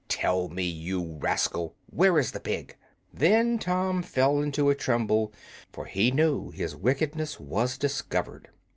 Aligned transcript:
Tell 0.09 0.49
me, 0.49 0.63
you 0.63 1.19
rascal, 1.21 1.75
where 1.91 2.17
is 2.17 2.31
the 2.31 2.39
pig?" 2.39 2.75
Then 3.13 3.59
Tom 3.59 4.01
fell 4.01 4.41
in 4.41 4.49
a 4.51 4.73
tremble, 4.73 5.31
for 5.71 5.85
he 5.85 6.09
knew 6.09 6.49
his 6.49 6.75
wickedness 6.75 7.39
was 7.39 7.77
discovered. 7.77 8.49